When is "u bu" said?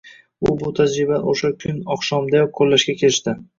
0.45-0.71